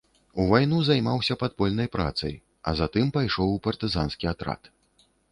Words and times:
У 0.41 0.43
вайну 0.51 0.77
займаўся 0.85 1.35
падпольнай 1.41 1.89
працай, 1.95 2.33
а 2.71 2.73
затым 2.79 3.11
пайшоў 3.17 3.53
у 3.57 3.59
партызанскі 3.67 4.31
атрад. 4.33 4.61